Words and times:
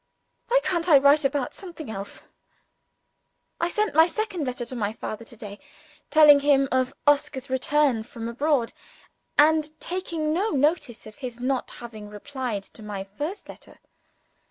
Why 0.47 0.59
can't 0.63 0.89
I 0.89 0.97
write 0.97 1.23
about 1.23 1.53
something 1.53 1.87
else? 1.91 2.23
I 3.59 3.69
sent 3.69 3.93
my 3.93 4.07
second 4.07 4.45
letter 4.45 4.65
to 4.65 4.75
my 4.75 4.93
father 4.93 5.23
to 5.25 5.37
day; 5.37 5.59
telling 6.09 6.39
him 6.39 6.67
of 6.71 6.95
Oscar's 7.05 7.51
return 7.51 8.01
from 8.01 8.27
abroad, 8.27 8.73
and 9.37 9.79
taking 9.79 10.33
no 10.33 10.49
notice 10.49 11.05
of 11.05 11.17
his 11.17 11.39
not 11.39 11.69
having 11.69 12.09
replied 12.09 12.63
to 12.63 12.81
my 12.81 13.03
first 13.03 13.47
letter. 13.47 13.77